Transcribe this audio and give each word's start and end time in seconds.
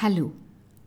Hello 0.00 0.30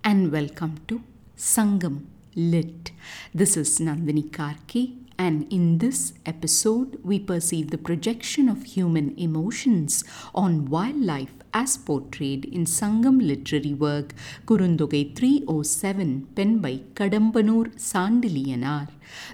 and 0.04 0.32
welcome 0.32 0.82
to 0.88 1.02
Sangam 1.36 2.06
Lit. 2.36 2.92
This 3.34 3.58
is 3.58 3.80
Nandini 3.80 4.30
Karky, 4.30 4.98
and 5.20 5.52
in 5.52 5.80
this 5.80 6.14
episode, 6.26 6.98
we 7.04 7.20
perceive 7.20 7.72
the 7.72 7.78
projection 7.78 8.48
of 8.48 8.64
human 8.64 9.14
emotions 9.18 10.06
on 10.34 10.70
wildlife 10.70 11.34
as 11.54 11.76
portrayed 11.76 12.46
in 12.46 12.64
Sangam 12.64 13.20
literary 13.22 13.74
work 13.74 14.14
Kurunthogai 14.46 15.14
307, 15.18 16.28
penned 16.36 16.62
by 16.62 16.78
Kadambanur 16.94 17.76
Sandiliyanar. 17.76 18.88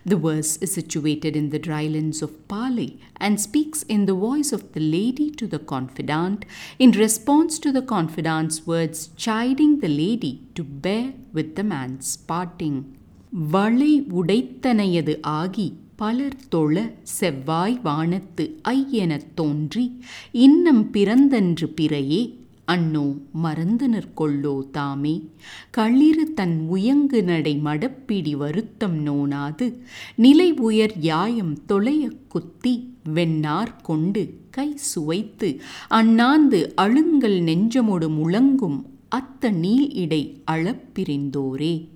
The 0.03 0.15
verse 0.15 0.57
is 0.57 0.73
situated 0.73 1.35
in 1.35 1.51
the 1.51 1.59
drylands 1.59 2.23
of 2.23 2.47
Paalai 2.47 2.97
and 3.17 3.39
speaks 3.39 3.83
in 3.83 4.07
the 4.07 4.15
voice 4.15 4.51
of 4.51 4.73
the 4.73 4.79
lady 4.79 5.29
to 5.31 5.45
the 5.45 5.59
confidant 5.59 6.45
in 6.79 6.91
response 6.93 7.59
to 7.59 7.71
the 7.71 7.83
confidant's 7.83 8.65
words 8.65 9.09
chiding 9.15 9.81
the 9.81 9.89
lady 9.89 10.47
to 10.55 10.63
bear 10.63 11.13
with 11.31 11.55
the 11.55 11.63
man's 11.63 12.17
parting. 12.17 12.97
வளை 13.35 14.01
உடைத்தனையது 14.15 15.19
ஆகி 15.21 15.73
பலர் 15.95 16.47
தொழ 16.49 16.93
செவ்வாய் 17.01 17.79
வானத்து 17.83 18.59
ஐயெனத் 18.69 19.33
தோன்றி 19.35 19.99
இன்னம் 20.31 20.91
பிறந்தன்று 20.91 21.73
பிறையே 21.81 22.37
அன்னோ 22.67 23.17
மறந்தனர் 23.43 24.07
கொள்ளோ 24.17 24.69
தாமே. 24.71 25.29
களிறு 25.71 26.33
தன் 26.33 26.59
உயங்கு 26.67 27.23
நடை 27.23 27.61
மடப்பிடி 27.63 28.31
வருத்தம் 28.35 29.05
நோனாது 29.05 29.73
நிலை 30.15 30.51
உயர் 30.51 30.93
யாயம் 30.99 31.57
தொலையக் 31.67 32.19
குத்தி 32.27 32.89
வெண்ணார் 33.13 33.81
கொண்டு 33.81 34.37
கை 34.49 34.75
சுவைத்து 34.75 35.59
அண்ணாந்து 35.87 36.73
அழுங்கல் 36.81 37.41
நெஞ்சமொடு 37.41 38.09
முழங்கும் 38.09 38.85
அத்த 39.15 39.49
நீ 39.49 39.87
இடை 39.87 40.41
அளப்பிரிந்தோரே 40.51 41.87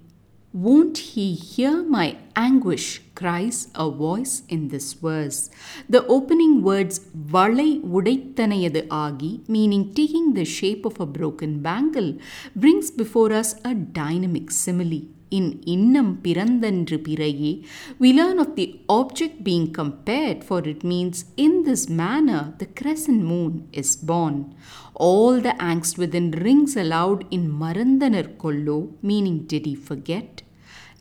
Won't 0.52 0.98
he 0.98 1.36
hear 1.36 1.84
my 1.84 2.18
anguish? 2.36 3.02
Cries 3.20 3.68
a 3.76 3.90
voice 3.90 4.44
in 4.56 4.70
this 4.74 4.88
verse. 4.94 5.50
The 5.94 6.06
opening 6.08 6.64
words 6.64 7.00
Valai 7.36 7.72
Udaitanayadu 7.98 8.88
Agi, 8.88 9.32
meaning 9.48 9.94
taking 9.94 10.34
the 10.34 10.46
shape 10.46 10.86
of 10.86 11.00
a 11.00 11.06
broken 11.06 11.62
bangle, 11.62 12.12
brings 12.56 12.90
before 12.92 13.32
us 13.34 13.56
a 13.66 13.74
dynamic 13.74 14.52
simile. 14.52 15.02
In 15.38 15.60
Innam 15.74 16.08
Pirandandru 16.24 16.98
Piraye, 17.06 17.64
we 18.00 18.14
learn 18.14 18.40
of 18.40 18.56
the 18.56 18.80
object 18.90 19.44
being 19.44 19.72
compared, 19.72 20.44
for 20.44 20.60
it 20.68 20.84
means 20.84 21.26
in 21.38 21.64
this 21.66 21.88
manner 21.88 22.56
the 22.58 22.66
crescent 22.66 23.24
moon 23.24 23.70
is 23.72 23.96
born. 23.96 24.56
All 24.96 25.40
the 25.40 25.56
angst 25.72 26.00
within 26.00 26.32
rings 26.32 26.76
aloud 26.76 27.26
in 27.30 27.44
Marandanar 27.62 28.38
Kollo, 28.38 28.80
meaning 29.04 29.46
did 29.46 29.68
he 29.68 29.76
forget? 29.76 30.42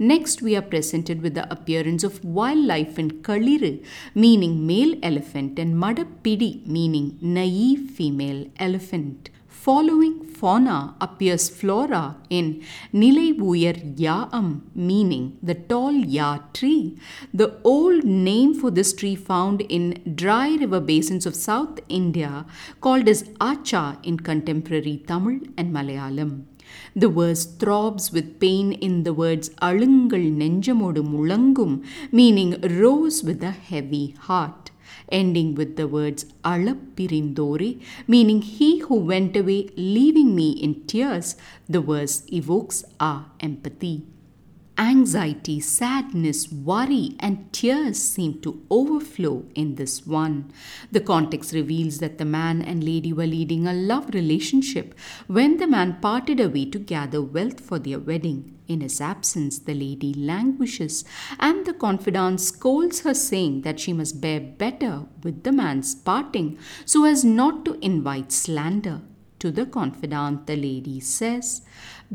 Next, 0.00 0.42
we 0.42 0.54
are 0.54 0.62
presented 0.62 1.22
with 1.22 1.34
the 1.34 1.50
appearance 1.52 2.04
of 2.04 2.24
wildlife 2.24 3.00
in 3.00 3.10
Kaliru, 3.22 3.84
meaning 4.14 4.64
male 4.64 4.94
elephant, 5.02 5.58
and 5.58 5.74
Madapidi, 5.74 6.64
meaning 6.66 7.18
naive 7.20 7.90
female 7.90 8.46
elephant. 8.60 9.30
Following 9.48 10.24
fauna 10.24 10.94
appears 11.00 11.48
flora 11.48 12.16
in 12.30 12.62
Nilai 12.94 13.38
Uyar 13.38 13.96
Yaam, 13.96 14.60
meaning 14.72 15.36
the 15.42 15.56
tall 15.56 15.92
ya 15.92 16.38
tree, 16.54 16.96
the 17.34 17.58
old 17.64 18.04
name 18.04 18.54
for 18.54 18.70
this 18.70 18.92
tree 18.92 19.16
found 19.16 19.62
in 19.62 20.14
dry 20.14 20.54
river 20.54 20.78
basins 20.78 21.26
of 21.26 21.34
South 21.34 21.80
India, 21.88 22.46
called 22.80 23.08
as 23.08 23.24
Acha 23.40 23.98
in 24.04 24.18
contemporary 24.18 25.02
Tamil 25.08 25.40
and 25.56 25.74
Malayalam. 25.74 26.44
The 26.94 27.08
verse 27.08 27.44
throbs 27.44 28.12
with 28.12 28.40
pain 28.40 28.72
in 28.72 29.02
the 29.04 29.12
words 29.12 29.50
Alungal 29.60 30.32
Nenjamodu 30.40 31.02
Mulangum, 31.02 31.84
meaning 32.12 32.60
rose 32.80 33.22
with 33.22 33.42
a 33.42 33.50
heavy 33.50 34.14
heart, 34.18 34.70
ending 35.10 35.54
with 35.54 35.76
the 35.76 35.88
words 35.88 36.26
Alappirindore, 36.44 37.80
meaning 38.06 38.42
he 38.42 38.78
who 38.80 38.96
went 38.96 39.36
away 39.36 39.70
leaving 39.76 40.34
me 40.34 40.50
in 40.50 40.86
tears. 40.86 41.36
The 41.68 41.80
verse 41.80 42.22
evokes 42.32 42.84
our 43.00 43.26
empathy. 43.40 44.04
Anxiety, 44.80 45.58
sadness, 45.58 46.52
worry, 46.52 47.16
and 47.18 47.52
tears 47.52 47.98
seem 47.98 48.40
to 48.42 48.64
overflow 48.70 49.44
in 49.56 49.74
this 49.74 50.06
one. 50.06 50.52
The 50.92 51.00
context 51.00 51.52
reveals 51.52 51.98
that 51.98 52.18
the 52.18 52.24
man 52.24 52.62
and 52.62 52.84
lady 52.84 53.12
were 53.12 53.26
leading 53.26 53.66
a 53.66 53.72
love 53.72 54.14
relationship 54.14 54.94
when 55.26 55.56
the 55.56 55.66
man 55.66 55.98
parted 56.00 56.38
away 56.38 56.66
to 56.66 56.78
gather 56.78 57.20
wealth 57.20 57.58
for 57.58 57.80
their 57.80 57.98
wedding. 57.98 58.56
In 58.68 58.80
his 58.80 59.00
absence, 59.00 59.58
the 59.58 59.74
lady 59.74 60.14
languishes, 60.14 61.04
and 61.40 61.66
the 61.66 61.72
confidant 61.72 62.40
scolds 62.40 63.00
her, 63.00 63.14
saying 63.14 63.62
that 63.62 63.80
she 63.80 63.92
must 63.92 64.20
bear 64.20 64.38
better 64.38 65.06
with 65.24 65.42
the 65.42 65.50
man's 65.50 65.96
parting 65.96 66.56
so 66.84 67.04
as 67.04 67.24
not 67.24 67.64
to 67.64 67.84
invite 67.84 68.30
slander. 68.30 69.00
To 69.40 69.52
the 69.52 69.66
confidant, 69.66 70.46
the 70.46 70.56
lady 70.56 70.98
says, 71.00 71.62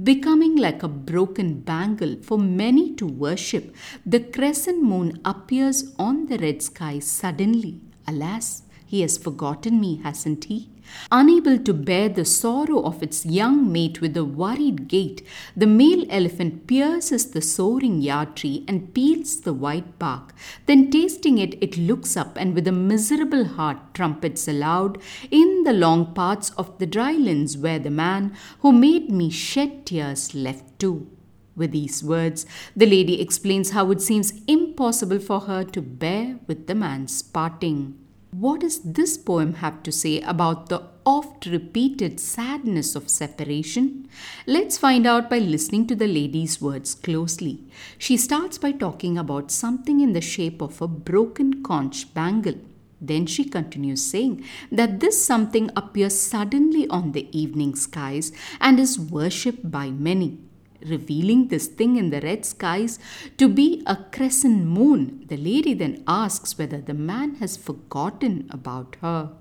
Becoming 0.01 0.57
like 0.57 0.83
a 0.83 0.89
broken 0.89 1.61
bangle 1.61 2.17
for 2.21 2.37
many 2.37 2.93
to 2.95 3.05
worship, 3.05 3.73
the 4.05 4.19
crescent 4.19 4.83
moon 4.83 5.21
appears 5.23 5.93
on 5.97 6.25
the 6.25 6.37
red 6.37 6.61
sky 6.61 6.99
suddenly. 6.99 7.79
Alas, 8.07 8.63
he 8.85 9.01
has 9.01 9.17
forgotten 9.17 9.79
me, 9.79 10.01
hasn't 10.03 10.45
he? 10.45 10.72
Unable 11.11 11.57
to 11.59 11.73
bear 11.73 12.09
the 12.09 12.25
sorrow 12.25 12.81
of 12.83 13.03
its 13.03 13.25
young 13.25 13.71
mate 13.71 14.01
with 14.01 14.15
a 14.17 14.25
worried 14.25 14.87
gait, 14.87 15.25
the 15.55 15.67
male 15.67 16.05
elephant 16.09 16.67
pierces 16.67 17.31
the 17.31 17.41
soaring 17.41 18.01
ya 18.01 18.25
tree 18.25 18.63
and 18.67 18.93
peels 18.93 19.41
the 19.41 19.53
white 19.53 19.99
bark. 19.99 20.33
Then, 20.65 20.89
tasting 20.91 21.37
it, 21.37 21.61
it 21.61 21.77
looks 21.77 22.17
up 22.17 22.37
and 22.37 22.55
with 22.55 22.67
a 22.67 22.71
miserable 22.71 23.45
heart 23.45 23.93
trumpets 23.93 24.47
aloud 24.47 24.97
in 25.29 25.63
the 25.63 25.73
long 25.73 26.13
paths 26.13 26.49
of 26.51 26.77
the 26.79 26.85
drylands 26.85 27.57
where 27.57 27.79
the 27.79 27.91
man 27.91 28.35
who 28.59 28.71
made 28.71 29.09
me 29.09 29.29
shed 29.29 29.85
tears 29.85 30.33
left 30.33 30.79
too. 30.79 31.07
With 31.55 31.71
these 31.71 32.03
words, 32.03 32.45
the 32.75 32.87
lady 32.87 33.21
explains 33.21 33.71
how 33.71 33.91
it 33.91 34.01
seems 34.01 34.33
impossible 34.47 35.19
for 35.19 35.41
her 35.41 35.63
to 35.63 35.81
bear 35.81 36.39
with 36.47 36.65
the 36.65 36.73
man's 36.75 37.21
parting. 37.21 38.02
What 38.33 38.61
does 38.61 38.79
this 38.79 39.15
poem 39.15 39.53
have 39.55 39.83
to 39.83 39.91
say 39.91 40.19
about 40.21 40.69
the 40.69 40.81
oft 41.05 41.45
repeated 41.45 42.19
sadness 42.19 42.95
of 42.95 43.07
separation? 43.07 44.09
Let's 44.47 44.75
find 44.75 45.05
out 45.05 45.29
by 45.29 45.37
listening 45.37 45.85
to 45.87 45.95
the 45.95 46.07
lady's 46.07 46.59
words 46.59 46.95
closely. 46.95 47.59
She 47.99 48.17
starts 48.17 48.57
by 48.57 48.71
talking 48.71 49.19
about 49.19 49.51
something 49.51 49.99
in 49.99 50.13
the 50.13 50.21
shape 50.21 50.63
of 50.63 50.81
a 50.81 50.87
broken 50.87 51.61
conch 51.61 52.11
bangle. 52.15 52.55
Then 52.99 53.27
she 53.27 53.45
continues 53.45 54.03
saying 54.03 54.43
that 54.71 54.99
this 54.99 55.23
something 55.23 55.69
appears 55.75 56.17
suddenly 56.17 56.87
on 56.87 57.11
the 57.11 57.29
evening 57.37 57.75
skies 57.75 58.31
and 58.59 58.79
is 58.79 58.99
worshipped 58.99 59.69
by 59.69 59.91
many 59.91 60.39
revealing 60.87 61.47
this 61.47 61.67
thing 61.67 61.95
in 61.97 62.09
the 62.09 62.21
red 62.21 62.45
skies 62.45 62.99
to 63.37 63.47
be 63.47 63.83
a 63.85 63.95
crescent 64.11 64.65
moon. 64.65 65.25
The 65.27 65.37
lady 65.37 65.73
then 65.73 66.03
asks 66.07 66.57
whether 66.57 66.79
the 66.81 66.93
man 66.93 67.35
has 67.35 67.57
forgotten 67.57 68.47
about 68.49 68.97
her. 69.01 69.31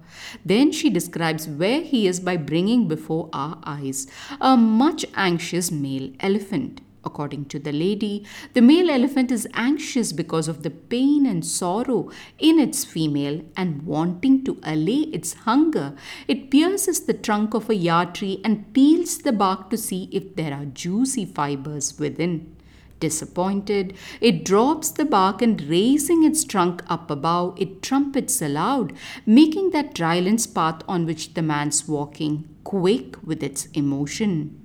Then 0.44 0.72
she 0.72 0.90
describes 0.90 1.48
where 1.48 1.80
he 1.80 2.06
is 2.06 2.20
by 2.20 2.36
bringing 2.36 2.88
before 2.88 3.28
our 3.32 3.58
eyes 3.64 4.06
a 4.40 4.56
much 4.56 5.04
anxious 5.14 5.70
male 5.70 6.12
elephant. 6.20 6.80
According 7.04 7.46
to 7.46 7.58
the 7.58 7.72
lady, 7.72 8.24
the 8.54 8.62
male 8.62 8.88
elephant 8.88 9.32
is 9.32 9.48
anxious 9.54 10.12
because 10.12 10.46
of 10.46 10.62
the 10.62 10.70
pain 10.70 11.26
and 11.26 11.44
sorrow 11.44 12.10
in 12.38 12.60
its 12.60 12.84
female 12.84 13.42
and 13.56 13.82
wanting 13.82 14.44
to 14.44 14.58
allay 14.62 15.02
its 15.12 15.34
hunger. 15.34 15.94
It 16.28 16.50
pierces 16.50 17.00
the 17.00 17.14
trunk 17.14 17.54
of 17.54 17.68
a 17.68 17.74
ya 17.74 18.04
tree 18.04 18.40
and 18.44 18.72
peels 18.72 19.18
the 19.18 19.32
bark 19.32 19.68
to 19.70 19.76
see 19.76 20.08
if 20.12 20.36
there 20.36 20.54
are 20.54 20.64
juicy 20.64 21.24
fibers 21.24 21.98
within. 21.98 22.56
Disappointed, 23.00 23.96
it 24.20 24.44
drops 24.44 24.90
the 24.90 25.04
bark 25.04 25.42
and 25.42 25.60
raising 25.62 26.22
its 26.22 26.44
trunk 26.44 26.84
up 26.86 27.10
above, 27.10 27.60
it 27.60 27.82
trumpets 27.82 28.40
aloud, 28.40 28.92
making 29.26 29.70
that 29.70 29.92
drylands 29.92 30.46
path 30.46 30.82
on 30.86 31.04
which 31.04 31.34
the 31.34 31.42
man's 31.42 31.88
walking 31.88 32.48
quake 32.62 33.16
with 33.24 33.42
its 33.42 33.66
emotion. 33.74 34.61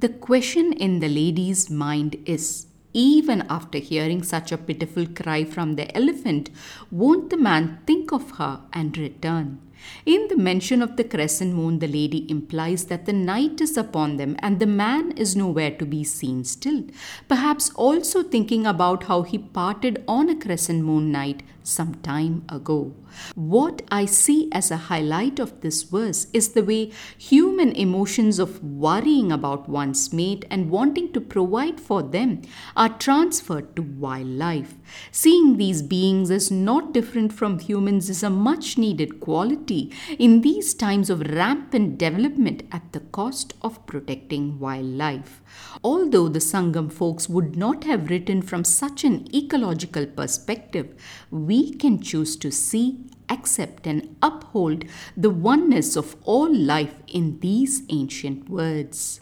The 0.00 0.08
question 0.08 0.72
in 0.74 1.00
the 1.00 1.08
lady's 1.08 1.68
mind 1.68 2.22
is 2.24 2.66
even 2.92 3.42
after 3.50 3.78
hearing 3.78 4.22
such 4.22 4.52
a 4.52 4.56
pitiful 4.56 5.08
cry 5.08 5.42
from 5.42 5.74
the 5.74 5.92
elephant, 5.96 6.50
won't 6.92 7.30
the 7.30 7.36
man 7.36 7.80
think 7.84 8.12
of 8.12 8.30
her 8.38 8.60
and 8.72 8.96
return? 8.96 9.58
In 10.06 10.28
the 10.28 10.36
mention 10.36 10.82
of 10.82 10.96
the 10.96 11.04
crescent 11.04 11.54
moon, 11.54 11.78
the 11.78 11.88
lady 11.88 12.30
implies 12.30 12.86
that 12.86 13.06
the 13.06 13.12
night 13.12 13.60
is 13.60 13.76
upon 13.76 14.16
them 14.16 14.36
and 14.40 14.58
the 14.58 14.66
man 14.66 15.12
is 15.12 15.36
nowhere 15.36 15.70
to 15.72 15.86
be 15.86 16.04
seen 16.04 16.44
still, 16.44 16.84
perhaps 17.28 17.70
also 17.74 18.22
thinking 18.22 18.66
about 18.66 19.04
how 19.04 19.22
he 19.22 19.38
parted 19.38 20.02
on 20.08 20.28
a 20.28 20.36
crescent 20.36 20.84
moon 20.84 21.12
night 21.12 21.42
some 21.68 21.94
time 21.96 22.44
ago. 22.48 22.94
What 23.34 23.82
I 23.90 24.06
see 24.06 24.48
as 24.52 24.70
a 24.70 24.88
highlight 24.88 25.38
of 25.38 25.60
this 25.60 25.82
verse 25.82 26.26
is 26.32 26.50
the 26.50 26.64
way 26.64 26.92
human 27.16 27.72
emotions 27.72 28.38
of 28.38 28.62
worrying 28.62 29.30
about 29.30 29.68
one's 29.68 30.12
mate 30.12 30.44
and 30.50 30.70
wanting 30.70 31.12
to 31.12 31.20
provide 31.20 31.78
for 31.80 32.02
them 32.02 32.42
are 32.76 32.88
transferred 32.88 33.76
to 33.76 33.82
wildlife. 33.82 34.74
Seeing 35.10 35.56
these 35.56 35.82
beings 35.82 36.30
as 36.30 36.50
not 36.50 36.94
different 36.94 37.32
from 37.32 37.58
humans 37.58 38.08
is 38.08 38.22
a 38.22 38.30
much 38.30 38.78
needed 38.78 39.20
quality 39.20 39.67
in 39.70 40.40
these 40.40 40.74
times 40.74 41.10
of 41.10 41.20
rampant 41.20 41.98
development 41.98 42.62
at 42.72 42.92
the 42.92 43.00
cost 43.00 43.54
of 43.62 43.86
protecting 43.86 44.58
wildlife. 44.58 45.42
Although 45.84 46.28
the 46.28 46.38
Sangam 46.38 46.90
folks 46.90 47.28
would 47.28 47.56
not 47.56 47.84
have 47.84 48.10
written 48.10 48.42
from 48.42 48.64
such 48.64 49.04
an 49.04 49.26
ecological 49.34 50.06
perspective, 50.06 50.94
we 51.30 51.74
can 51.74 52.00
choose 52.00 52.36
to 52.36 52.50
see 52.50 52.98
accept 53.28 53.86
and 53.86 54.16
uphold 54.22 54.84
the 55.16 55.30
oneness 55.30 55.96
of 55.96 56.16
all 56.24 56.52
life 56.54 56.94
in 57.06 57.38
these 57.40 57.82
ancient 57.90 58.48
words. 58.48 59.20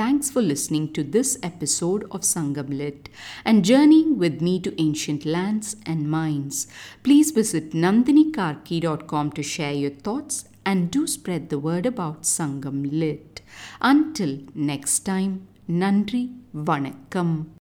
Thanks 0.00 0.30
for 0.30 0.40
listening 0.40 0.94
to 0.94 1.02
this 1.04 1.36
episode 1.42 2.04
of 2.10 2.22
Sangam 2.22 2.70
Lit 2.78 3.10
and 3.44 3.62
journeying 3.62 4.16
with 4.16 4.40
me 4.40 4.58
to 4.60 4.72
ancient 4.80 5.26
lands 5.26 5.76
and 5.84 6.10
minds. 6.10 6.68
Please 7.02 7.32
visit 7.32 7.72
nandinikarky.com 7.72 9.32
to 9.32 9.42
share 9.42 9.74
your 9.74 9.90
thoughts 9.90 10.46
and 10.64 10.90
do 10.90 11.06
spread 11.06 11.50
the 11.50 11.58
word 11.58 11.84
about 11.84 12.22
Sangam 12.22 12.88
Lit. 12.90 13.42
Until 13.82 14.38
next 14.54 15.00
time, 15.00 15.46
Nandri 15.68 16.34
Vanakkam. 16.54 17.59